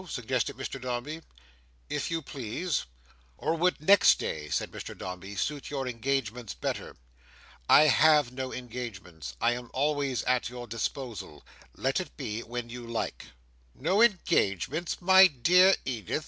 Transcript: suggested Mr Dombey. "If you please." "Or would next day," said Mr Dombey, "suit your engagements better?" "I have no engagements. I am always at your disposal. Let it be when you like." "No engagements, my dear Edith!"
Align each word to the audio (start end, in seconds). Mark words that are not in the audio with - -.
suggested 0.07 0.57
Mr 0.57 0.81
Dombey. 0.81 1.21
"If 1.87 2.09
you 2.09 2.23
please." 2.23 2.85
"Or 3.37 3.53
would 3.53 3.79
next 3.79 4.17
day," 4.17 4.49
said 4.49 4.71
Mr 4.71 4.97
Dombey, 4.97 5.35
"suit 5.35 5.69
your 5.69 5.87
engagements 5.87 6.55
better?" 6.55 6.95
"I 7.69 7.83
have 7.83 8.31
no 8.31 8.51
engagements. 8.51 9.35
I 9.39 9.51
am 9.51 9.69
always 9.75 10.23
at 10.23 10.49
your 10.49 10.65
disposal. 10.65 11.45
Let 11.77 11.99
it 11.99 12.17
be 12.17 12.41
when 12.41 12.67
you 12.67 12.87
like." 12.87 13.27
"No 13.75 14.01
engagements, 14.01 14.99
my 15.03 15.27
dear 15.27 15.75
Edith!" 15.85 16.19